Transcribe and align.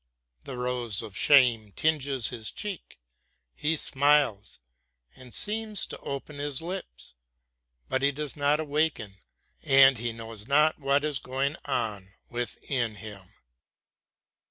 The 0.45 0.57
rose 0.57 1.03
of 1.03 1.15
shame 1.15 1.73
tinges 1.73 2.29
his 2.29 2.51
cheek; 2.51 2.97
he 3.53 3.77
smiles 3.77 4.57
and 5.15 5.31
seems 5.31 5.85
to 5.85 5.97
open 5.99 6.39
his 6.39 6.59
lips, 6.59 7.13
but 7.87 8.01
he 8.01 8.11
does 8.11 8.35
not 8.35 8.59
awaken 8.59 9.17
and 9.61 9.99
he 9.99 10.11
knows 10.11 10.47
not 10.47 10.79
what 10.79 11.03
is 11.03 11.19
going 11.19 11.55
on 11.65 12.15
within 12.31 12.95
him. 12.95 13.31